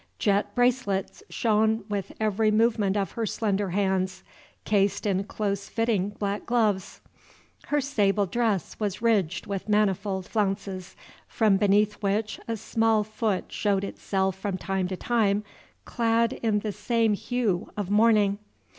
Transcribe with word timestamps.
Jet 0.17 0.55
bracelets 0.55 1.21
shone 1.29 1.83
with 1.87 2.11
every 2.19 2.49
movement 2.49 2.97
of 2.97 3.11
her 3.11 3.27
slender 3.27 3.69
hands, 3.69 4.23
cased 4.65 5.05
in 5.05 5.23
close 5.25 5.69
fitting 5.69 6.09
black 6.09 6.47
gloves. 6.47 7.01
Her 7.67 7.79
sable 7.81 8.25
dress 8.25 8.75
was 8.79 9.03
ridged 9.03 9.45
with 9.45 9.69
manifold 9.69 10.25
flounces, 10.25 10.95
from 11.27 11.57
beneath 11.57 12.01
which 12.01 12.39
a 12.47 12.57
small 12.57 13.03
foot 13.03 13.51
showed 13.51 13.83
itself 13.83 14.35
from 14.35 14.57
time 14.57 14.87
to 14.87 14.97
time, 14.97 15.43
clad 15.85 16.33
in 16.33 16.61
the 16.61 16.71
same 16.71 17.13
hue 17.13 17.69
of 17.77 17.91
mourning. 17.91 18.39